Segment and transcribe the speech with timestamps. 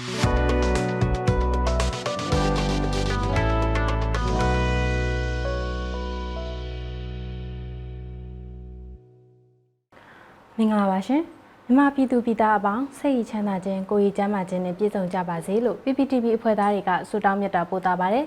[0.00, 11.22] မင်္ဂလာပါရှင်
[11.66, 18.26] မြမပြည်သူပြည်သားအပေါင်းစိတ်ရချမ်းသာခြင်းကိုယ်ရည်ကျမ်းမာခြင်းနဲ့ပြည့်စုံကြပါစေလို့ PPTV အဖွဲ့သားတွေကဆုတောင်းမြတ်တာပို့တာပါတယ်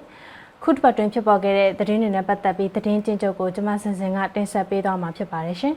[0.63, 5.75] ခုတစ်ပတ်တွင်ဖြစ်ပေါ်ခဲ့တဲ့သတင်းတွေနဲ့ပတ်သက်ပြီးသတင်းချင်းချုပ်ကိုကျွန်မစင်စင်ကတင်ဆက်ပေးသွားမှာဖြစ်ပါတယ်ရှင်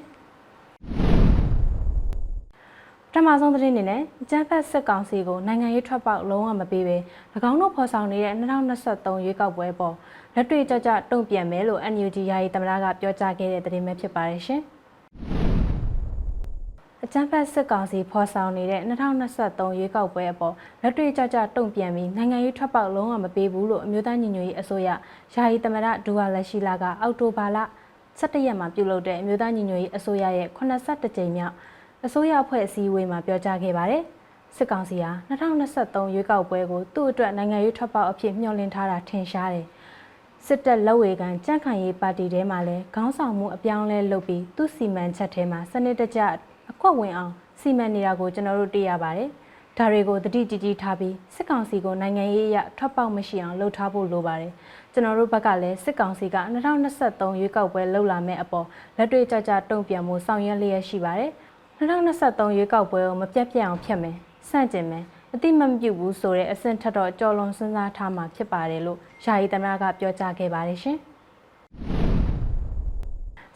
[3.05, 6.96] ပ ထမဆုံးသတင်းအနေနဲ့ကျန်းဖက်စစ်ကောင်စီကိုနိုင်ငံရေးထွက်ပေါက်လုံးဝမပေးဘဲ၎
[7.50, 9.94] င်းတို့ဖော်ဆောင်နေတဲ့2023ရွေးကောက်ပွဲပေါ်
[10.34, 14.60] လက်တွေ့ကြကြတုံ့ပြန်မယ်လို့ NUG ယာယီသမ္မတကပြောကြားခဲ့တဲ့သတင်းပဲဖြစ်ပါတယ်ရှင်။
[17.04, 24.88] အကြမ်းဖက်စစ်ကောင်စီဖော်ဆောင်နေတဲ့2023ရွေးကောက်ပွဲအပေါ်လက်တွေ့ကြကြတုံ့ပြန်ပြီးနိုင်ငံရေးထွက်ပေါက်လုံးဝမပေးဘူးလို့အမျိုးသားညီညွတ်ရေးအစိုးရ
[25.34, 27.58] ယာယီသမ္မတဒူဝါလက်ရှိလာကအောက်တိုဘာလ
[28.18, 31.54] 17ရက်မှာပြုလုပ်တဲ့အမျိုးသားညီညွတ်ရေးအစိုးရရဲ့82ကြိမ်မြောက်
[32.04, 34.02] အစိုးရအဖွဲ့အစည်းအဝေးမှာပြောကြားခဲ့ပါတယ်။
[34.56, 39.66] စစ်ကောင်စီဟာ2023ရွေးကောက်ပွဲကိုသူ့အတွက်နိုင်ငံရေးထွက်ပေါက်အဖြစ်မျှော်လင့်ထားတာထင်ရှားတယ်။
[40.46, 46.20] စစ်တပ်လက်ဝေခံကြန့်ခိုင်ရေးပါတီထဲမှာလည်းခေါင်းဆောင်မှုအပြောင်းလဲလုပ်ပြီးသူ့စီမံချက်ထဲမှာစနစ်တကျ
[46.70, 49.30] အခွက်ဝင်အောင်စီမံနေတာကိုကျွန်တော်တို့တွေ့ရပါတယ်။
[49.78, 54.52] ဒါတွေကိုတတိကြီးကြီးထားပြီးစစ်ကောင်စီကိုနိုင်ငံရေးအရထွက်ပေါက်မရှိအောင်လှုပ်ထားဖို့လိုပါတယ်။
[54.92, 56.36] ကျွန်တော်တို့ဘက်ကလည်းစစ်ကောင်စီက
[56.84, 58.66] 2023ရွေးကောက်ပွဲလှုပ်လာမဲ့အပေါ်
[58.96, 61.32] လက်တွေ့ကြကြတုံ့ပြန်မှုဆောင်ရွက်လျက်ရှိပါတယ်။
[61.80, 64.16] 2023ရွေးကောက်ပွဲကိုမပြတ်ပြတ်အောင်ဖျက်မယ်။
[64.48, 70.96] စန့်ကျင်မယ်။အတိမမပြုတ်ဘူးဆိုတဲ့အဆင့်ထက်တော့ကြော်လွန်စဉ်းစားထားမှာဖြစ်ပါတယ်လို့ယာယီသမ္မတကပြောကြားခဲ့ပါတယ်ရှင်။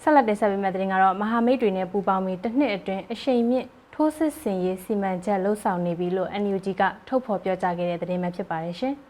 [0.03, 8.95] ဆက်လက်တင်ဆက်ပေးမယ့်သတင်းကတော့မဟာမိတ်တွေနဲ့ပူးပေါင်းပြီးတစ်နှစ်အတွင်းအရှိန်မြင့်ထိုးစစ်ဆင်ရေးစီမံချက်လှုပ်ဆောင်နေပြီလို့ NUG ကထုတ်ဖော်ပြောကြားခဲ့တဲ့သတင်းပဲဖြစ်ပါတယ်ရှင်။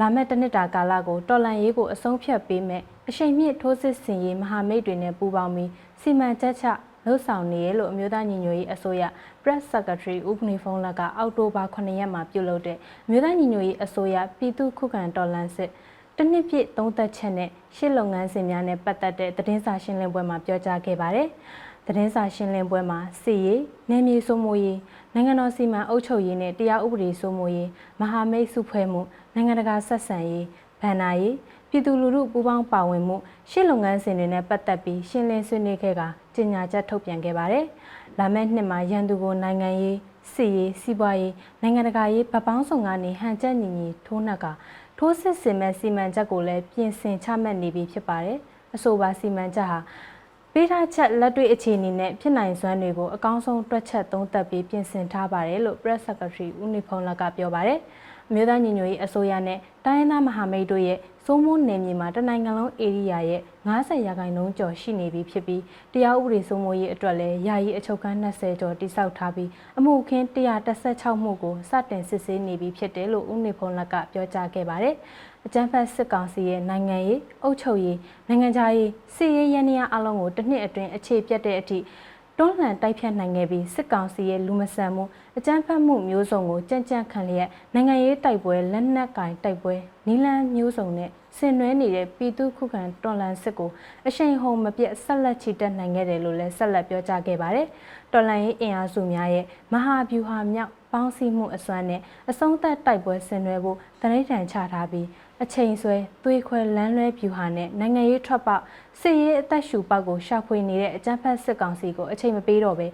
[0.00, 5.70] လာမယ့်တစ်နှစ်တာကာလကိုတော်လန်ရေးကိုအဆုံးဖြတ်ပေးမဲ့ အရှိန်မြင့်ထိုးစစ်ဆင်ရေးမဟာမိတ်တွေနဲ့ပူးပေါင်းပြီး
[6.00, 6.66] စီမံချက်ချ
[7.04, 9.02] လှုပ်ဆောင်နေရလို့အမျိုးသားညီညွတ်ရေးအစိုးရ
[9.42, 15.70] Press Secretary ဦးကနီဖုံးလက်ကအောက်တိုဘာ9ရက်မှာပြုလုပ်တဲ့အမျိုးသားညီညွတ်ရေးအစိုးရပြည်သူ့ခုခံတော်လှန်စစ်
[16.16, 21.28] တနစ်ပြည့်သုံးသက်ချက်နဲ့ရှစ်လုပ်ငန်းစဉ်များနဲ့ပတ်သက်တဲ့သတင်းစာရှင်းလင်းပွဲမှာပြောကြားခဲ့ပါတယ်။
[21.86, 24.78] သတင်းစာရှင်းလင်းပွဲမှာစီရေး၊နယ်မြေစိုးမိုးရေး၊
[25.14, 27.68] နိုင်ငံတော်စီမံအုပ်ချုပ်ရေးနဲ့တရားဥပဒေစိုးမိုးရေး၊
[28.00, 29.00] မဟာမိတ်စုဖွဲ့မှု
[29.34, 30.44] နိုင်ငံတကာဆက်ဆံရေး၊
[30.80, 31.34] ဗန္နာရေး
[31.70, 33.16] ပြည်သူလူထုပူးပေါင်းပါဝင်မှု
[33.50, 36.02] ရှစ်လုပ်ငန်းစဉ်တွေနဲ့ပတ်သက်ပြီးရှင်းလင်းဆွေးနွေးခဲ့က
[36.34, 37.64] ကြေညာချက်ထုတ်ပြန်ခဲ့ပါတယ်။
[38.18, 39.98] လာမယ့်နှစ်မှာရန်သူကိုနိုင်ငံရေး
[40.34, 44.46] စစ်ရေးစီးပွားရေးနိုင်ငံတကာရေးဗပောင်းဆောင်ကနေဟန်ချက်ညီညီထိုးနှက်က
[44.98, 48.38] ထိုးစစ်ဆင်မဲ့စီမံချက်ကိုလည်းပြင်ဆင်ချမှတ်နေပြီဖြစ်ပါတယ်။
[48.74, 49.78] အဆိုပါစီမံချက်ဟာ
[50.52, 57.78] ပေးထားချက်လက်တွေ့အခြေအနေနဲ့ဖြစ်နိုင်စွမ်းတွေကိုအကောင်းဆုံးတွက်ချက်သုံးသပ်ပြီးပြင်ဆင်ထားပါတယ်လို့ Press Secretary ဦးနေဖုံးလကပြောပါတယ်။
[58.30, 65.62] အမျိုးသားညီညွတ်ရေးအစိုးရနဲ့တိုင်းရင်းသားမဟာမိတ်တို့ရဲ့စိုးမိုးနယ်မြေမှာတနိုင်ငံလုံးဧရိယာရဲ့90ရာခိုင်နှုန်းကျော်ရှိနေပြီဖြစ်ပြီး
[65.92, 70.26] တရားဥပဒေစိုးမိုးရေးအတွက်လည်းယာယီအချုပ်ခန်း20ကျော်တိစောက်ထားပြီးအမှုခင်း
[70.74, 74.94] 116မှုကိုစတင်စစ်ဆေးနေပြီဖြစ်တယ်လို့ဦးနေဖုံးလက်ကပြောကြားခဲ့ပါတယ်။
[75.46, 81.78] အကြမ်းဖက်စစ်ကောင်စီရဲ့နိုင်ငံရေးအုပ်ချုပ်ရေးနိုင်ငံခြားရေးစစ်ရေးရန်ရာအလုံးကိုတစ်နှစ်အတွင်းအခြေပြတ်တဲ့အထိ
[82.40, 85.04] တွန်းလှန်တိုက်ဖြတ်နိုင်ခဲ့ပြီးစစ်ကောင်စီရဲ့လူမဆန်မှု
[85.38, 89.74] အကြမ်းဖက်မှုမျိုးစုံကိုကြံ့ကြံ့ခံလျက်နိုင်ငံရေးတိုက်ပွဲလက်နက်ကင်တိုက်ပွဲ
[90.06, 93.70] နီလန်းမျိုးစုံနဲ့ဆင်နွှဲနေတဲ့ပြည်သူခုခံတော်လှန်စစ်ကို
[94.06, 97.66] အရှိန်ဟုန်မပြတ်ဆက်လက်ချီတက်နိုင်ခဲ့တယ်လို့လည်းဆက်လက်ပြောကြားခဲ့ပါတယ်။
[98.12, 102.00] တော်လှန်ရေးအင်အားစုများရဲ့မဟာဗျူဟာမြောက်ပေါင်းစည်းမှုအစွမ်းနဲ့
[102.30, 105.06] အဆုံးသက်တိုက်ပွဲဆင်နွှဲဖို့တနိဋ္ဌာန်ချထားပြီး
[105.42, 108.62] အချိန်ဆွဲသွေးခွဲလမ်းလွဲဖြူဟာနဲ့နိုင်ငံရေးထွက်ပေါက်
[109.00, 112.86] စစ်ရေးအသက်ရှူပေါက်ကိုရှာဖွေနေတဲ့အကြမ်းဖက်စစ်ကောင်စီကိုအချိန်မပေးတော့ပဲ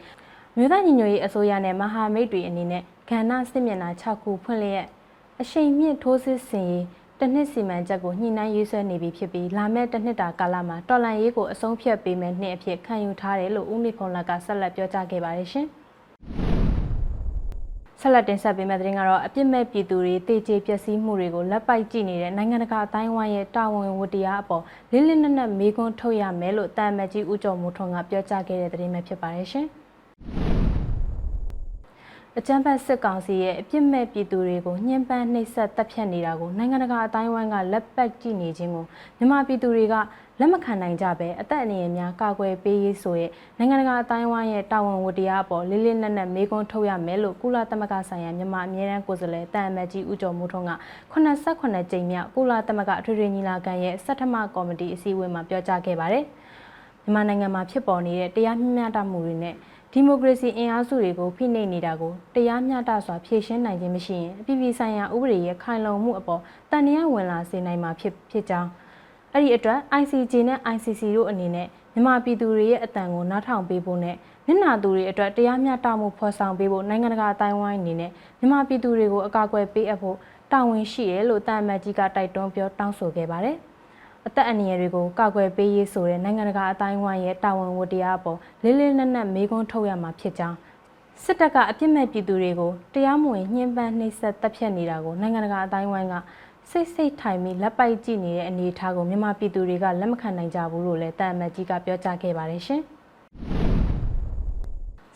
[0.57, 4.87] မြို့သားညီညွတ်ရေးအစိုးရနဲ့မဟာမိတ်တွေအနေနဲ့ကဏ္ဍစစ်မျက်နှာ6ခုဖွင့်လျက်
[5.41, 6.85] အရှိန်မြင့်ထိုးစစ်ဆင်ရေး
[7.21, 15.67] တနှစ်စီမံချက်ကိုညှိနှိုင်းရေးဆွဲနေပြီဖြစ်ပြီးလာမယ့်တစ်နှစ်တာကာလမှာတော်လန်ရေးကိုအဆုံးဖြတ်ပေးမယ်နှစ်အဖြစ်ခံယူထားတယ်လို့ဦးမေဖုံလကဆက်လက်ပြောကြားခဲ့ပါတယ်ရှင်။
[18.07, 29.67] ဆက်လက်တင်ဆက်ပေးမယ့်သတင်းကတော့အပြစ်မဲ့ပြည်သူတွေတေချေပျက်စီးမှုတွေကိုလက်ပိုက်ကြည့်နေတဲ့နိုင်ငံတကာအတိုင်းအဝိုင်းရဲ့တာဝန်ဝတ္တရားအပေါ်လေးလေးနက်နက်မေးခွန်းထုတ်ရမယ်လို့တာမတ်ကြီးဦးကျော်မိုးထွန်းကပြောကြားခဲ့တဲ့သတင်းပဲဖြစ်ပါတယ်ရှင်။
[32.39, 38.85] အကြမ်းဖက်စစ်ကောင်စီရဲ့အပြစ်မဲ့ပြည်သူတွေကိုညှဉ်းပန်းနှိပ်စက်တပ်ဖြတ်နေတာကိုနိုင်ငံတကာအတိုင်းအဝိုင်းကလက်ပတ်ကြည့်နေခြင်းကို
[39.17, 39.95] မြန်မာပြည်သူတွေက
[40.41, 43.27] လက်မခံနိုင်ကြပဲအသက်အန္တရာယ်များကာကွယ်ပေးရေးဆိုရဲ
[43.59, 50.73] နိုင်ငံတကာအတိုင်းအဝိုင်းရဲ့တာဝန်ဝတ္တရားအပေါ်လေးလေးနက်နက်မေးခွန်းထုတ်ရမယ်လို့ကုလသမဂ္ဂဆိုင်ရာမြန်မာအမြဲတမ်းကိုယ်စားလှယ်တန်အမတ်ကြီးဦးကျော်မိုးထွန်းက
[51.13, 56.25] 89ကြိမ်မြောက်ကုလသမဂ္ဂအထွေထွေညီလာခံရဲ့စက်ထမကော်မတီအစည်းအဝေးမှာပြောကြားခဲ့ပါတယ်
[57.03, 59.55] မြန်မာနိုင်ငံမှာဖြစ်ပေါ်နေတဲ့တရားမျှတမှုတွေနဲ့
[59.93, 66.41] ဒီမိုကရေစီအင်အားစုတွေကိုဖိနှိပ်နေတာကိုတရားမျှတစွာဖြေရှင်းနိုင်ခြင်းမရှိရင်အပြည်ပြည်ဆိုင်ရာဥပဒေရဲ့ခိုင်လုံမှုအပေါ်
[66.71, 68.71] တန်တရားဝင်လာစေနိုင်မှာဖြစ်ဖြစ်ကြောင်း
[69.37, 74.17] အဲ့ဒီအတွက် ICJ နဲ့ ICC တို့အနေနဲ့မြန်မာပြည်သူတွေရဲ့အတန်ကိုနားထောင်ပေးဖို့နဲ့
[74.47, 80.17] နစ်နာသူတွေအတွက်တရားမျှတမှုဖော်ဆောင်ပေးဖို့နိုင်ငံတကာအတိုင်းဝိုင်းအနေနဲ့မြန်မာပြည်သူတွေကိုအကာအကွယ်ပေးအပ်ဖို့
[80.53, 83.57] တာဝန်ရှိတယ်လို့တာမတ်ကြီးကတိုက်တွန်းပြောတောင်းဆိုခဲ့ပါတယ်။
[84.27, 90.57] အသက်အန္တရာယ်တွေကိုကာကွယ်ပေးရေးဆိုတဲ့နိုင်ငံတကာအတိုင်းဝိုင်းရဲ့တာဝန်ဝတ္တရားအပေါ်လေးလေးနက်နက်မေးခွန်းထုတ်ရမှာဖြစ်ကြောင်း
[91.25, 96.15] စစ်တပ်ကအပြစ်မဲ့ပြည်သူတွေကိုတရားမဝင်ညှဉ်းပန်းနှိပ်စက်တပ်ဖြတ်နေတာကိုနိုင်ငံတကာအတိုင်းဝိုင်းက
[96.71, 102.81] စိတ်စိတ်ထိုင်ပြီးလက်ပိုက်ကြည့်နေတဲ့အနေအထားကိုမြန်မာပြည်သူတွေကလက်မခံနိုင်ကြဘူးလို့လည်းတာမတ်ကြီးကပြောကြားခဲ့ပါတယ်ရှင်။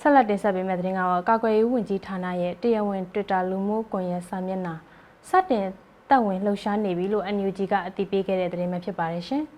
[0.01, 4.75] ဆက်လက်တင်ဆက်ပေးမယ့်သတင်းကတော့ကာကွယ်ရေးဝန်ကြီးဌာနရဲ့တရားဝင် Twitter လူမှုကွန်ရက်စာမျက်နှာ
[5.29, 5.67] စတင်
[6.11, 9.45] တက်ဝင်လှုပ်ရှားနေပြီလို့ NUG ကအတည်ပြုခဲ့တဲ့သတင်းပဲဖြစ်ပါတယ်ရှင်။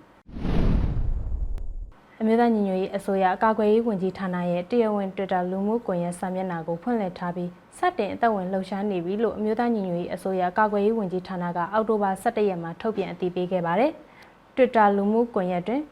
[2.23, 13.93] အမျိုးသားညီညွတ်ရေးအစိုးရအကာအကွယ်ရေးဝန်ကြီးဌာနရဲ့တရားဝင် Twitter လူမှုကွန်ရက်စာမျက်နှာကိုဖွင့်လှစ်ထားပြီးစတင်အသက်ဝင်လှုပ်ရှားနေပြီလို့အမျိုးသားညီညွတ်ရေးအစိုးရအကာအကွယ်ရေးဝန်ကြီးဌာနကအောက်တိုဘာ17ရက်မှာထုတ်ပြန်အတည်ပြုခဲ့ပါတယ်။
[14.55, 15.83] Twitter လူမှုကွန်ရက်တွင်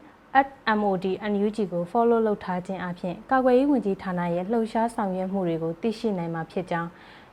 [0.79, 6.89] @MOD NUG ကို follow လုပ်ထားခြင်းအပြင်ကာကွယ်ရေးဝန်ကြီးဌာနရဲ့လှုပ်ရှားဆောင်ရွက်မှုတွေကိုသိရှိနိုင်မှာဖြစ်ကြောင်း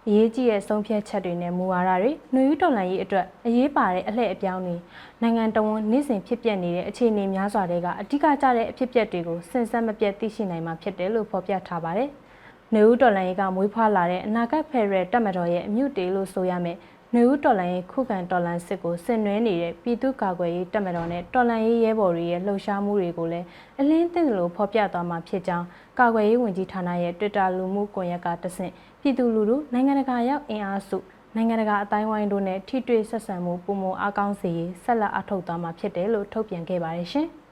[0.08, 4.76] အရေးကြီးတဲ့ဆုံးဖြတ်ချက်တွေနဲ့မူဝါဒတွေနှွေဦးတော်လှန်ရေးအတွက်အရေးပါတဲ့အလှည့်အပြောင်းတွေ
[5.23, 12.11] နိုင်ငံတော်ဝန်နေ့စဉ်ဖြစ်ပျက်နေတဲ့အခြေအနေများစွာတွေကအဓိကကျတဲ့အဖြစ်အပျက်တွေကိုစင်စက်မပြတ်သိရှိနိုင်မှာဖြစ်တယ်လို့ဖော်ပြထားပါတယ်။
[12.73, 16.76] နှွေဦးတော်လှန်ရေးကမွေးဖွားလာတဲ့အနာဂတ်ဖက်ဒရယ်တပ်မတော်ရဲ့အမြင့်တေလို့ဆိုရမယ်။
[17.14, 23.47] နှွေဦးတော်လန်ရေးခုခံတော်လန်စစ်ကိုဆင်နွှဲနေတဲ့ပြည်သူ့ကာကွယ်ရေးတပ်မတော်နဲ့တော်လန်ရေးရဲဘော်တွေရဲ့လှုပ်ရှားမှုတွေကိုလည်း
[23.81, 25.67] အလင်းသင့်လို့ဖော်ပြသွားမှာဖြစ်ကြောင်း
[25.99, 30.99] ကာကွယ်ရေးဝန်ကြီးဌာနရဲ့ Twitter လူမှုကွန်ရက်ကတဆင့်ပြည်သူလူထုနိုင်ငံတကာရောက်အင်အားစု
[31.35, 37.29] နိုင်ငံတကာအတိုင်းဝိုင်းတို့နဲ့ထိတွေ့ဆက်ဆံမှုပုံမအားကောင်းစေရေးဆက်လက်အထောက်သွားမှာဖြစ်တယ်လို့ထုတ်ပြန်ခဲ့ပါတယ်ရှင်။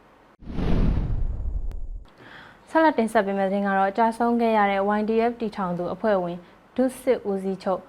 [2.71, 6.37] ဆက်လက်တင်ဆက်ပေးမယ့်သတင်းကတော့ကြာဆုံးခဲ့ရတဲ့ YDF တီထောင်သူအဖွဲ့ဝင်
[6.77, 7.83] ဒုစစ်ဦးစီးချုပ်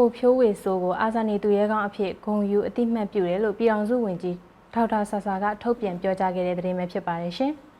[0.00, 4.36] ကိုဖြိုးဝေဆိုးကိုအာဇာနည်သူရဲကောင်းအဖြစ်ဂုဏ်ယူအတိမတ်ပြုတယ်လို့ပြည်အောင်စုဝန်ကြီး
[4.74, 7.52] ထောက်တာဆာဆာကထုတ်ပြန်ပြောကြားခဲ့တဲ့သတင်းပဲဖြစ်ပါတယ်ရှင်။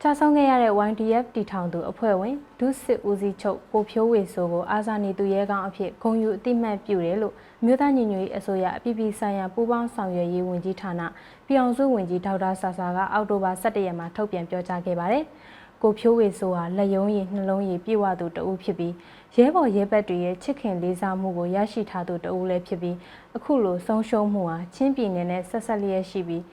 [0.00, 7.34] ချဆောင်ခဲ့ရတဲ့ YDF တီထောင်သူအဖွဲ့ဝင်ဒုစစ်ဦးစီးချုပ်ကိုဖြိုးဝေဆိုးကိုအာဇာနည်သူရဲကောင်းအဖြစ်ဂုဏ်ယူအတိမတ်ပြုတယ်လို့
[7.64, 11.00] မြို့သားညီညွတ်ရေးအစိုးရအပြည်ပြည်ဆိုင်ရာပူးပေါင်းဆောင်ရွက်ရေးဝန်ကြီးဌာန
[11.46, 15.24] ပြည်အောင်စုဝန်ကြီးဒေါက်တာဆာဆာကအောက်တိုဘာ17ရက်မှာထုတ်ပြန်ပြောကြားခဲ့ပါတယ်။
[15.82, 18.94] ကိုဖြိုးဝေဆိုဟာလက်ယုံရည်နှလုံးရည်ပြည့်ဝသူတဦးဖြစ်ပြီး
[19.36, 22.96] ရဲဘော်ရဲဘက်တွေရဲ့ချစ်ခင်လေးစားမှုကိုရရှိထားသူတဦးလည်းဖြစ်ပြီး
[23.36, 26.44] အခုလိုဆုံးရှုံးမှုဟာချင်းပြည်နယ်နဲ့ဆက်ဆက်လျက်ရှိပြီး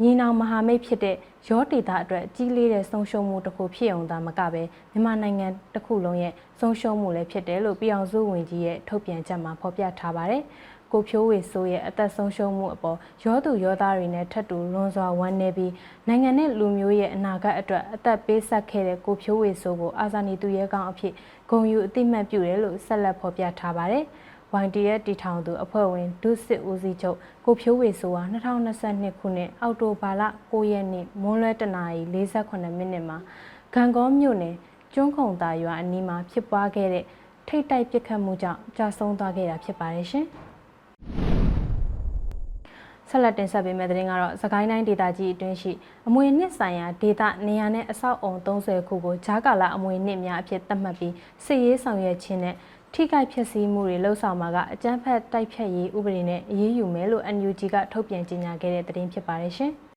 [0.00, 1.16] ညီနောင်မဟာမိတ်ဖြစ်တဲ့
[1.48, 4.62] ရောဒေတာအတွက်ကြီးလေးတဲ့ဆုံးရှုံးမှုတစ်ခုဖြစ်အောင်သာမကပဲ
[4.92, 10.42] မြန်မာနိုင်ငံတစ်ခုလုံးရဲ့ဆုံးရှုံးမှုလည်းဖြစ်တယ်လို့ပြည်အောင်စုဝန်ကြီးရဲ့ထုတ်ပြန်ချက်မှာဖော်ပြထားပါတယ်။
[10.92, 15.72] ကိုဖြိုးဝေဆိုးရဲ့အသက်ဆုံးရှုံးမှုအပေါ်ရောသူရောသားတွေနဲ့ထပ်တူလွန်စွာဝမ်းနည်းပြီး
[16.08, 21.12] နိုင်ငံနဲ့လူမျိုးရဲ့အနာဂတ်အတွက်အသက်ပေးဆက်ခဲ့တဲ့ကိုဖြိုးဝေဆိုးကိုအာဇာနည်သူရဲကောင်းအဖြစ်
[21.50, 24.04] ဂုဏ်ယူအသိမှတ်ပြုတယ်လို့ဆက်လက်ဖော်ပြထားပါတယ်။
[24.64, 33.18] YDF တီထောင်သူအဖွဲ့ဝင်ဒုစစ်ဦးစီးချုပ်ကိုဖြိုးဝေဆိုးဟာ2022ခုနှစ်အောက်တိုဘာလ9ရက်နေ့မွန်းလွဲတနာရီ48မိနစ်မှာ
[33.74, 34.56] ဂံကောမြို့နယ်
[34.94, 37.04] ကျွန်းခုံသာရွာအနီးမှာဖြစ်ပွားခဲ့တဲ့
[37.48, 40.26] ထိတ်တိုက်ပစ်ခတ်မှုကြောင့်ကြာဆုံးသွားခဲ့တာဖြစ်ပါတယ်ရှင်။
[43.08, 45.72] ဆက်လက်တင်ဆက်ပေးမယ့်သတင်းကတော့စကိုင်းတိုင်းဒေသကြီးအတွင်းရှိ
[46.08, 51.12] အမွေနှစ်ဆိုင်ရာဒေသနေရာနဲ့အဆောက်အုံ30ခုကိုဂျာကာလာအမွေနှစ်များအဖြစ်သတ်မှတ်ပြီး
[51.44, 52.54] စစ်ရေးဆောင်ရွက်ခြင်းနဲ့
[52.94, 59.72] ထိခိုက်ဖျက်ဆီးမှုတွေလှုပ်ဆောင်မှာကအကြမ်းဖက်တိုက်ဖြတ်ရေးဥပဒေနဲ့အရေးယူမယ်လို့ NUG ကထုတ်ပြန်ကြေညာခဲ့တဲ့သတင်းဖြစ်ပါတယ်ရှင်။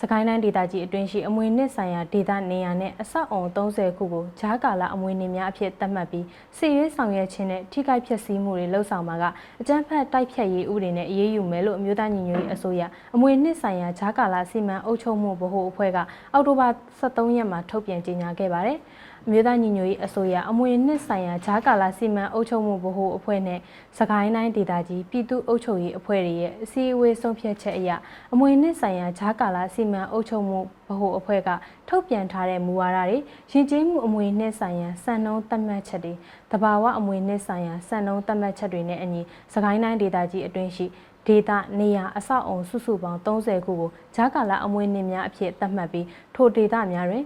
[0.00, 6.24] စကိုင်းတိုင်းဒေသကြီးအတွင်းရှိအမွေနှစ်ဆိုင်ရာဒေသနေရာနဲ့အဆောက်အုံ30ခုကိုဂျားကာလာအမွေနှစ်များအဖြစ်သတ်မှတ်ပြီး
[6.56, 9.24] စီရေးဆောင်ရွက်ခြင်းနဲ့ထိခိုက်ဖျက်ဆီးမှုတွေလှုပ်ဆောင်မှာက
[9.60, 12.82] အကြမ်းဖက်တိုက်ဖြတ်ရေးဥပဒေနဲ့အရေးယူမယ်လို့အမျိုးသားညီညွတ်ရေးအစိုးရ
[13.14, 15.98] အမွေနှစ်ဆိုင်ရာဂျားကာလာစီမံအုပ်ချုပ်မှုဗဟိုအဖွဲ့က
[16.32, 16.68] အောက်တိုဘာ
[17.00, 18.78] 23ရက်မှာထုတ်ပြန်ကြေညာခဲ့ပါတယ်။
[19.28, 23.60] အမျိုးသားညီညွတ်ရေးအစိုးရအမွေနှစ်ဆိုင်ရာဂျားကာလာစီမံအုပ်ချုပ်မှုဗဟိုအဖွဲ့နဲ့
[23.98, 27.90] စကိုင်းတိုင်းဒေသကြီးပြည်သူ့အုပ်ချုပ်ရေးအဖွဲ့တွေရဲ့အစည်းအဝေးဆုံးဖြတ်ချက်အရ
[28.32, 31.48] အမွေနှစ်ဆိုင်ရာဂျားကာလာစီမံအုပ်ချုပ်မှုဗဟိုအဖွဲ့က
[31.88, 33.16] ထုတ်ပြန်ထားတဲ့မူဝါဒတွေ
[33.52, 36.14] ရည်ကြီးမှုအမွေနှစ်ဆိုင်ရာစံနှုန်းသတ်မှတ်ချက်တွေ
[36.52, 39.22] တဘာဝအမွေနှစ်ဆိုင်ရာစံနှုန်းသတ်မှတ်ချက်တွေနဲ့အညီ
[39.54, 40.86] စကိုင်းတိုင်းဒေသကြီးအတွင်းရှိ
[41.26, 47.24] ဒေတာနေရာအဆောက်အုံစုစုပေါင်း30ခုကိုဂျာကာလာအမွေနှစ်များအဖြစ်သတ်မှတ်ပြီးထိုဒေတာများတွင်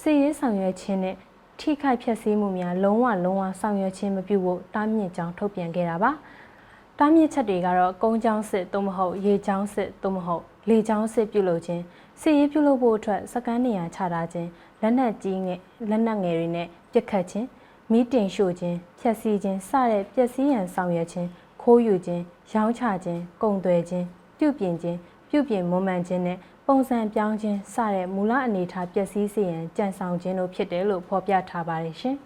[0.00, 1.16] စီရေးဆောင်ရွက်ခြင်းနဲ့
[1.60, 6.12] ထိခိုက်ဖျက်ဆီးမှုများလုံးဝလုံးဝဆောင်ရွက်ခြင်းမပြုဖို့တားမြစ်ကြောင်းထုတ်ပြန်ခဲ့တာပါ။
[6.98, 11.82] တားမြစ်ချက်တွေကတော့ကုန်းချောင်းစစ်သို့မဟုတ်ရေချောင်းစစ်သို့မဟုတ်လေချောင်းစစ်ပြုလုပ်ခြင်း
[12.20, 14.48] စစ်ရေးပြုလုပ်ဖို့အတွက်စကန်းနေရာချထားခြင်း
[14.82, 15.60] လက်နက်ကြီးငယ်
[15.90, 17.46] လက်နက်ငယ်တွေနဲ့ပစ်ခတ်ခြင်း
[17.90, 21.28] မီးတင်ရှို့ခြင်းဖျက်ဆီးခြင်းစတဲ့ပျက်စီးရန်ဆောင်ရွက်ခြင်း
[21.62, 22.22] ခိုးယူခြင်း
[22.52, 24.06] ရောင်းချခြင်းကုန်သွယ်ခြင်း
[24.38, 24.98] ပြုပြင်ခြင်း
[25.28, 26.38] ပြုပြင်မွမ်းမံခြင်းနဲ့
[26.70, 32.16] ပုံစံပြောင်းခြင်းစတဲ့မူလအနေအထားပျက်စီးစေရန်ကြံဆောင်ခြင်းတို့ဖြစ်တယ်လို့ဖော်ပြထားပါတယ်ရှင်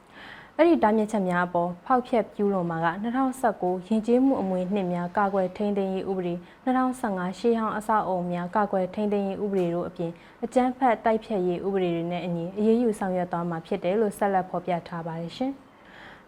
[0.56, 2.88] ။အဲ့ဒီတားမြစ်ချက်များအပေါ်ဖောက်ဖျက်ပြူးလွန်မှာက
[3.44, 6.34] 2019ယဉ်ကျေးမှုအမွေနှစ်များကာကွယ်ထိန်းသိမ်းရေးဥပဒေ
[6.64, 10.12] 2015ရှေးဟောင်းအဆောက်အအုံများကာကွယ်ထိန်းသိမ်းရေးဥပဒေတို့အပြင်
[10.44, 15.54] အကြမ်းဖက်တိုက်ဖျက်ရေးဥပဒေတွေနဲ့အညီအရေးယူဆောင်ရွက်သွားမှာဖြစ်တယ်လို့ဆက်လက်ဖော်ပြထားပါတယ်ရှင်။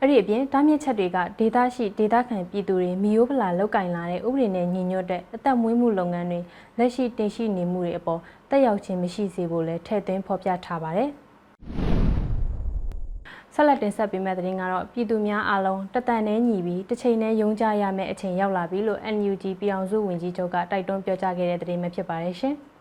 [0.07, 6.41] အဲ့ဒီအပြင်တားမြစ်ချက်တွေကဒေသရှိဒေသခံပြည်သူတွေမိယိုးဖလာလောက်ကင်လာတဲ့ဥပဒေနဲ့ညီညွတ်တဲ့အသက်မွေးမှုလုပ်ငန်းတွေ
[6.79, 8.21] လက်ရှိတင်ရှိနေမှုတွေအပေါ်
[8.51, 11.11] တက်ရောက်ခြင်းမရှိစေဖို့လည်းထည့်သွင်းဖော်ပြထားပါတယ်။
[13.55, 22.57] ဆက်လက်တင်ဆက်ပေးမယ့်သတင်းကတော့ပြည်သူများအားလုံးတတန်နဲ့ညီပြီးတစ်ချိန်နဲ့ယုံကြရမယ့်အချိန်ရောက်လာပြီလို့ NUG ပြည်အောင်စုဝန်ကြီးချုပ်ကတိုက်တွန်းပြောကြားခဲ့တဲ့သတင်းပဲဖြစ်ပါတယ်ရှင်။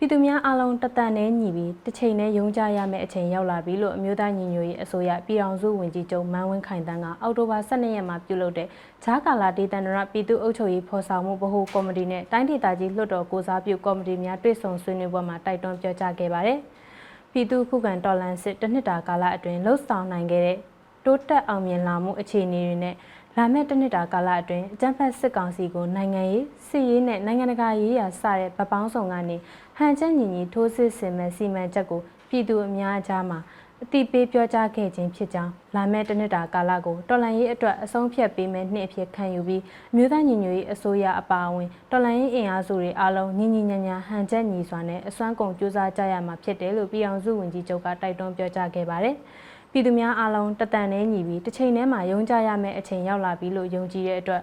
[0.00, 8.68] ပြည်သူများအားလုံးတတန်နဲ့ညီပြီးတစ်ချိန်နဲ့ယုံကြရမယ့်အချိန်ရောက်လာပြီလို့အမျိုးသားညီညွတ်ရေးအစိုးရပြည်အောင်စုဝန်ကြီးချုပ်မန်းဝင်းခိုင်တန်းကအောက်တိုဘာ12ရက်မှာပြုလုပ်တဲ့
[9.04, 16.58] ဂျားကာလာဒေသန္တရပြည်သူ့အုပ်ချုပ်ရေးဖော်ဆောင်မှုဗဟိုကော်မတီနဲ့တိုင်းဒေသကြီးလွှတ်တော်ကိုစားပြုကော်မတီများတွေ့ဆုံဆွေးနွေးပွဲမှာတိုက်တွန်းပြောကြားခဲ့ပါတယ်။
[17.32, 20.58] ပြည်သူခုခံတော်လှန်စစ်တစ်နှစ်တာကာလအတွင်းလှုပ်ဆောင်နိုင်ခဲ့တဲ့
[21.04, 22.94] တိုးတက်အောင်မြင်လာမှုအခြေအနေတွေနဲ့
[23.36, 29.36] လာမယ့်တစ်နှစ်တာကာလအတွင်းအကြံဖက်စစ်ကောင်စီကိုနိုင်ငံရေးစစ်ရေးနဲ့နိုင်ငံတကာရေးရာစတဲ့ဗပောင်းဆောင်ကနေ
[29.76, 33.38] ဟန်ချက်ညီညီထိုးစစ်ဆင်မဲ့စီမံချက်ကိုပြည်သူအများအကြားမှာ
[33.84, 39.62] အတိပေးပြောကြားခဲ့ခြင်းဖြစ်ကြောင်းလာမယ့်တနှစ်တာကာလကိုတော်လန်ရေးအတွက်အဆုံးဖြတ်ပေးမဲ့နှစ်အဖြစ်ခံယူပြီး
[39.92, 49.16] အမျိုးသားညီညွတ်ရေးအစိုးရအပါအဝင်တော်လန်ရေးအင်အားစုတွေအားလုံးညီညီညာညာဟန်ချက်ညီစွာနဲ့အစွမ်းကုန်ကြိုးစားကြရမှာဖြစ်တယ်လို့ပြည်အောင်စုဝန်ကြီးချုပ်ကတိုက်တွန်းပြောကြားခဲ့ပါတယ်။
[49.72, 54.42] ပြည်သူများအားလုံးတတန်နဲ့ညီပြီးတစ်ချိန်တည်းမှာယုံကြရမယ့်အချိန်ရောက်လာပြီလို့ယုံကြည်တဲ့အတွက်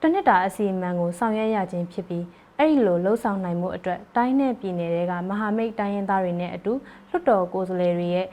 [0.00, 2.24] တနှစ်တာအစီအမံကိုဆောင်ရွက်ရခြင်းဖြစ်ပြီး
[2.58, 6.72] အဲ့ဒီလိုလှုပ်ဆောင်နိုင်မှုအတွက်တိုင်းနဲ့ပြည်နယ်တွေကမဟာမိတ်တိုင်းရင်းသားတွေနဲ့အတူ
[7.08, 8.26] လွှတ်တော်ကိုယ်စားလှယ်တွေရဲ့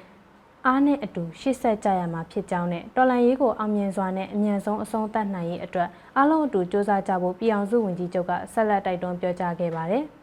[0.65, 10.03] အားနဲ့အတူရှေ့ဆက်ကြရမှာဖြစ်ကြောင်းနဲ့တော်လန်ရေးကိုအောင်မြင်စွာနဲ့အမြန်ဆုံးအဆုံးသတ်နိုင်ရေးအတွက်အားလုံးအတူစ조사ကြဖို့ပြည်အောင်စုဝန်ကြီးချုပ်ကဆက်လက်တိုက်တွန်းပြောကြားခဲ့ပါတယ်။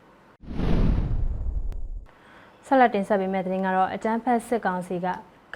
[2.67, 5.07] ဆက်လက်တင်ဆက်ပေးမယ့်သတင်းကတော့အကြမ်းဖက်စစ်ကောင်စီက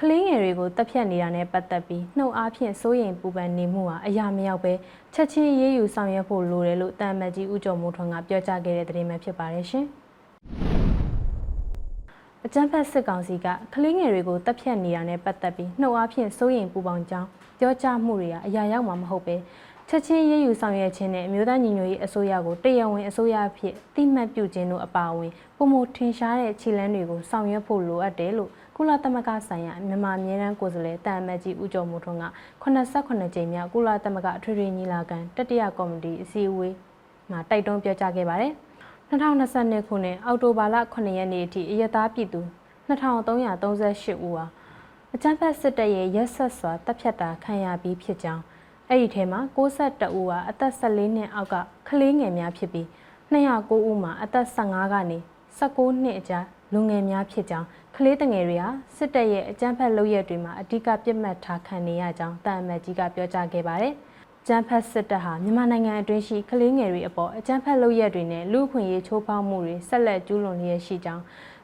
[0.04, 4.72] ကလေးငယ်တွေကိုတပ်ဖြတ်နေတာနဲ့ပတ်သက်ပြီးနှုတ်အားဖြင့်စိုးရိမ်ပူပန်နေမှုဟာအရာမရောက်ပဲ
[5.14, 9.84] ချက်ချင်းရေးယူဆောင်ရွက်ဖို့လိုတယ်လို့တန်မတ်ကြီးဦးကျော်မိုးထွန်းကပြောကြားခဲ့တဲ့သတင်းပဲဖြစ်ပါတယ်ရှင်။
[12.44, 17.28] အကြမ်းဖက်စစ်ကောင်စီကကလေးငယ်တွေကိုတပ်ဖြတ်နေတာနဲ့ပတ်သက်ပြီးနှုတ်အားဖြင့်စိုးရိမ်ပူပန်ကြောင်း
[17.58, 19.36] ပြောကြားမှုတွေကအရာရောက်မှာမဟုတ်ပဲ
[19.88, 32.26] ချက်ချင်းရေးယူဆောင်ရွက်ခြင်းနဲ့အမျိုးသားညီညွတ်ရေးအစိုးရကိုတရားဝင်အစိုးရအဖြစ်တိမှတ်ပြုခြင်းတို့အပါအဝင်ပုံမထင်ရှားတဲ့ခြေလှမ်းတွေကိုဆောင်ရွက်ဖို့လိုအပ်တယ်လို့ ကုလသမဂ္ဂဆိုင်ရာမြန်မာအမြဲတမ်းကိုယ်စားလှယ်တာအမတ်ကြီးဦးကျော်မိုးထွန်းက
[32.62, 36.74] 89ကြိမ်မြောက်ကုလသမဂ္ဂအထွေထွေညီလာခံတတိယကော်မတီအစည်းအဝေး
[37.30, 38.52] မှာတိုက်တွန်းပြောကြားခဲ့ပါတယ်။
[39.10, 42.40] 2022ခုနှစ်အောက်တိုဘာလ9ရက်နေ့အထိအရသားပြည်သူ
[42.88, 44.46] 2338ဦးဟာ
[45.14, 48.42] အကြမ်းဖက်စစ်တပ်ရဲ့ရက်ဆက်စွာတပ်ဖြတ်တာခံရပြီးဖြစ်ကြောင်း
[48.88, 51.54] အဲ့ဒီထဲမှာ62ဦးဟာအသက်14နှစ်အောက်က
[51.88, 52.86] ကလေးငယ်များဖြစ်ပြီး
[53.32, 55.18] 209ဦးမှာအသက်15ကနေ
[55.58, 63.94] 19နှစ်အကြား လူငယ်များဖြစ်ကြောင်းကလေးတငယ်တွေဟာစစ်တပ်ရဲ့အကြမ်းဖက်လုပ်ရက်တွေမှာအဓိကပြစ်မှတ်ထားခံနေရကြောင်းတာအမတ်ကြီးကပြောကြားခဲ့ပါတယ်။
[64.46, 71.22] ကျန်းဖက်စစ်တပ်ဟာမြန်မာနိုင်ငံအတွင်းရှိကလေးငယ်တွေအပေါ်အကြမ်းဖက်လုပ်ရက်တွေနဲ့လူ့အခွင့်အရေးချိုးဖောက်မှုတွေဆက်လက်ကျူးလွန်လျက်ရှိကြောင်း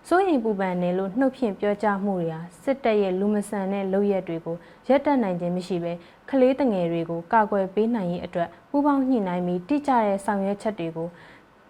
[0.09, 4.57] စိုးရိမ်ပူပန်နေလို့နှုတ်ဖြင့်ပြောကြားမှုတွေဟာစစ်တပ်ရဲ့လူမဆန်တဲ့လုပ်ရက်တွေကို
[4.89, 5.93] ရပ်တန့်နိုင်ခြင်းမရှိဘဲ
[6.31, 11.09] ကလေးတငယ်တွေကိုကာကွယ်ပေးနိုင်ရေးအတွက်ပူးပေါင်းညှိနှိုင်းပြီးတိကျတဲ့ဆောင်ရွက်ချက်တွေကို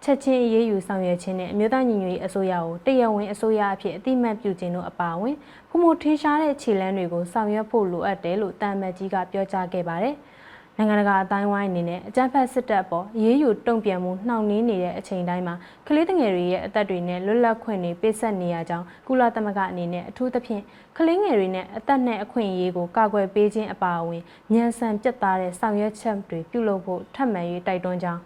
[0.03, 5.35] ချက်ချင်းအရေးယူဆောင်ရွက်ခြင်းနဲ့အမျိုးသားညီညွတ်ရေးအစိုးရကိုတရားဝင်အစိုးရအဖြစ်အတိမတ်ပြုခြင်းတို့အပါအဝင်
[5.69, 10.15] ဖုံမထင်းရှားတဲ့ခြေလှမ်းတွေကိုဆောင်ရွက်ဖို့လိုအပ်တယ်လို့တာမတ်ကြီးကပြောကြားခဲ့ပါတယ်။
[10.77, 15.55] နိုင်ငံတကာအတိုင်းဝိုင်းအနေနဲ့အကြမ်းဖက်စစ်တပ်ပေါ်ရေးယူတုံ့ပြန်မှုနှောင့်နှေးနေတဲ့အချိန်တိုင်းမှာ
[15.87, 20.63] ကလေးငယ်တွေရဲ့အသက်တွေနဲ့လွတ်လပ်ခွင့်တွေပေးဆက်နေရကြောင်းကုလသမဂ္ဂအနေနဲ့အထူးသဖြင့်
[20.97, 28.21] ကလေးငယ်တွေနဲ့အသက်နဲ့အခွင့်အရေးကိုကာကွယ်ပေးခြင်းအပါအဝင်ညံဆန်ပြတ်သားတဲ့ဆောင်ရွက်ချက်တွေပြုလုပ်ဖို့ထပ်မံ၍တိုက်တွန်းကြောင်း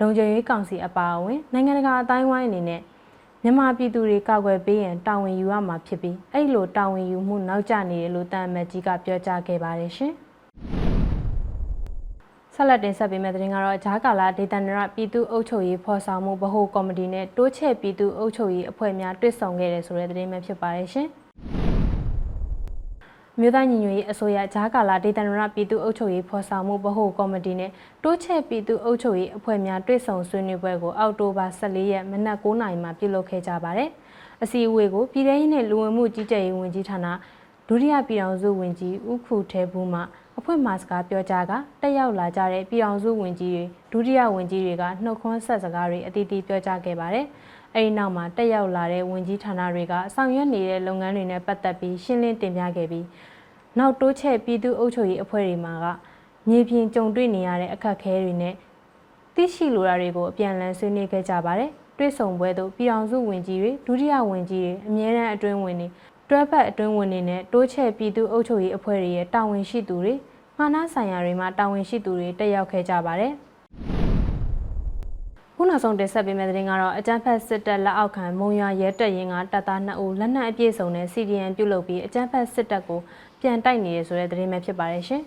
[0.00, 2.80] လုံခြုံရေးကောင်စီအပါအဝင်နိုင်ငံတကာအတိုင်းဝိုင်းအနေနဲ့
[3.42, 10.12] မြန်မာပြည်သူတွေကာကွယ်ပေးရန်တာဝန်ယူရမှာဖြစ်ပြီးအဲ့လိုတာဝန်ယူမှုနောက်ကျနေတယ်လို့တန်အမတ်ကြီးကပြောကြားခဲ့ပါတယ်ရှင်။
[12.54, 21.08] ဆက်လက်တင်ဆက်ပေးမယ့်သတင်းကတော့ဂျားကာလာဒေသန္တရပြည်သူ့အုပ်ချုပ်ရေးဖော်ဆောင်မှုဗဟိုကော်မတီနဲ့တိုးချဲ့ပြည်သူ့အုပ်ချုပ်ရေးအဖွဲ့များတွေ့ဆုံခဲ့တယ်ဆိုတဲ့သတင်းပဲဖြစ်ပါတယ်ရှင်။
[23.40, 27.70] မြို့သားညီညွတ်ရေးအစိုးရဂျားကာလာဒေသန္တရပြည်သူ့အုပ်ချုပ်ရေးဖော်ဆောင်မှုဗဟိုကော်မတီနဲ့
[28.04, 33.90] တိုးချဲ့ပြည်သူ့အုပ်ချုပ်ရေးအဖွဲ့များတွေ့ဆုံဆွေးနွေးပွဲကိုအောက်တိုဘာ14ရက်မနက်9:00နာရီမှာပြုလုပ်ခဲ့ကြပါတယ်။
[34.42, 37.06] အစည်းအဝေးကိုပြည်ထောင်စုနဲ့လူဝင်မှုကြီးကြပ်ရေးဝန်ကြီးဌာန
[37.68, 40.00] ဒုတိယပြည်ထောင်စုဝန်ကြီးဦးခုထဲဘူးမှ
[40.38, 47.26] အဖွဲ့မှစကားပြောကြားကတက်ရောက်လာကြတဲ့ပြည်အောင်စုဝန်ကြီးတွေဒုတိယဝန်ကြီးတွေကနှုတ်ခွန်းဆက်စကားတွေအသီးသီးပြောကြားခဲ့ပါတယ်။
[47.76, 53.06] အဲဒီနောက်မှာတက်ရောက်လာတဲ့ဝန်ကြီးဌာနတွေကဆောင်ရွက်နေတဲ့လုပ်ငန်းတွေနဲ့ပတ်သက်ပြီးရှင်းလင်းတင်ပြခဲ့ပြီး
[53.78, 55.86] နောက်တိုးချဲ့ပြည်သူ့အုပ်ချုပ်ရေးအဖွဲ့တွေမှာက
[56.48, 58.54] မြေပြင်ကြုံတွေ့နေရတဲ့အခက်အခဲတွေနဲ့
[59.34, 65.88] သိရှိလိုတာတွေကိုအပြန်အလှန်ဆွေးနွေးခဲ့ကြပါတယ်။တွေ့ဆုံပွဲသို့ပြည်အောင်စုဝန်ကြီးတွေဒုတိယဝန်ကြီးတွေအမြဲတမ်းအတွင်းဝင်တွေ
[66.30, 70.14] တွဲဖက်အတွင်းဝင်တွေနဲ့တိုးချဲ့ပြည်သူ့အုပ်ချုပ်ရေးအဖွဲ့တွေရဲ့တာဝန်ရှိသူတွေ
[70.56, 73.34] မှာနာဆိုင်ရာတွေမှာတာဝန်ရှိသူတွေတက်ရောက်ခဲ့ကြပါတယ်။
[75.58, 83.00] ခုနောက်ဆုံးတင်ဆက်ပေးမယ့်သတင်းကတော့အကြမ်းဖက်စစ်တပ်လက်အောက်ခံမုံရွာရဲတပ်ရင်းကတပ်သား2ဦးလက်နက်အပြည့်စုံနဲ့ CDN ပြုတ်လုပ်ပြီးအကြမ်းဖက်စစ်တပ်ကို
[83.40, 85.22] ပြန်တိုက်နေရဆိုတဲ့သတင်းပဲဖြစ်ပါတယ်ရှင်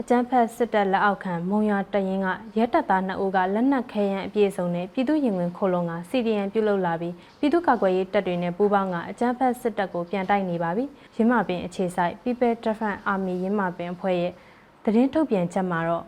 [0.00, 10.84] အကြမ်းဖက်စစ်တပ်လက်အောက်ခံမုံရွာတပ်ရင်းကရဲတပ်သား2ဦးကလက်နက်ခဲယမ်းအပြည့်စုံနဲ့ပြည်သူ့ရင်ဝင်ခိုလုံက CDN ပြုတ်လုပ်လာပြီးပြည်သူ့ကာကွယ်ရေးတပ်တွေနဲ့ပူးပေါင်းကအကြမ်းဖက်စစ်တပ်ကိုပြန်တိုက်နေပါပြီ။
[11.16, 14.32] ရင်းမာပင်အခြေစိုက် People Defense Army ရင်းမာပင်အဖွဲ့ရဲ့
[14.84, 16.04] သတင်းထုတ်ပြန်ချက်မှာတော့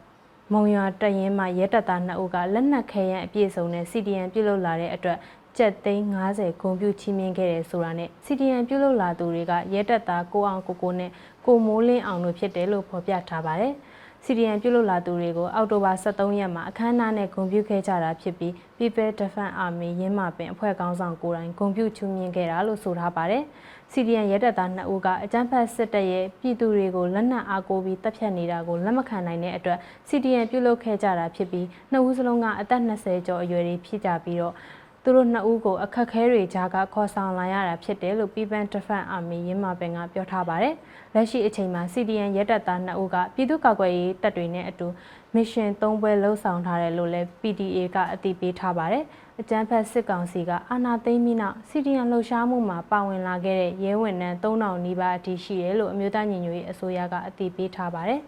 [0.52, 5.18] မုံရွာတရင်မှရဲတပ်သား2ဦးကလက်နက်ခဲယမ်းအပြည့်စုံနဲ့ CDN ပြုတ်လုလာတဲ့အတွက်
[5.56, 11.10] ကျက်သိန်း90ဂုံပြူချီးမြှင့်ခဲ့တယ်ဆိုတာနဲ့ CDN ပြုတ်လုလာသူတွေကရဲတပ်သားကိုအောင်ကိုကိုနဲ့
[11.46, 13.74] ကိုမိုးလင်းအောင်တို့ဖြစ်တယ်လို့ဖော်ပြထားပါတယ်။
[14.24, 23.42] CDN ပြုတ်လုလာသူတွေကိုအောက်တိုဘာ23ရက်မှာအခမ်းအနားနဲ့ဂုံပြူခဲ့ကြတာဖြစ်ပြီး People Defense Army ရင်းမာပင်အဖွဲ့ကောင်းဆောင်ကိုယ်တိုင်ဂုံပြူချီးမြှင့်ခဲ့တာလို့ဆိုထားပါတယ်။
[23.92, 29.78] CDN ရဲတပ်သား2ဦးကအကြမ်းဖက်စစ်တပ်ရဲ့ပြည်သူတွေကိုလက်နက်အားကိုးပြီးတပ်ဖြတ်နေတာကိုလက်မခံနိုင်တဲ့အတွက်
[30.08, 34.54] CDN ပြုလုပ်ခဲ့ကြတာဖြစ်ပြီးနှစ်ဦးစလုံးကအသက်20ကျော်အရွယ်တွေဖြစ်ကြပြီးတော့
[35.02, 40.74] သူတို့နှစ်ဦးကိုအခက်ခဲတွေကြားကခေါ်ဆောင်လာရတာဖြစ်တယ်လို့ People Defense Army ရင်းမာပင်ကပြောထားပါတယ်။
[41.14, 44.86] လက်ရှိအချိန်မှာ CDN ရဲတပ်သား2ဦးကပြည်သူ့ကာကွယ်ရေးတပ်တွေနဲ့အတူ
[45.34, 49.04] mission 3ပွဲလှုပ်ဆောင်ထားတယ်လို့လည်း PDA ကအသိပေးထားပါတယ်။
[49.40, 58.20] အကြမ်းဖက်စစ်ကောင်စီကအာဏာသိမ်းပြီးနောက် CDN လှုပ်ရှားမှုမှာပါဝင်လာခဲ့တဲ့ရဲဝန်ထမ်း3000နီးပါးအထိရှိတယ်လို့အမျိုးသားညီညွတ်ရေးအစိုးရကအသိပေးထားပါတယ်။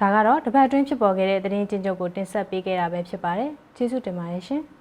[0.00, 4.62] ဒါကတော့တပတ်အတွင်းဖြစ်ပေါ်ခဲ့တဲ့သတင်းကျဉ်းချုပ်ကိုတင်ဆက်ပေးခဲ့တာပဲဖြစ်ပါတယ်။ကျေးဇူးတင်ပါတယ်ရှင်။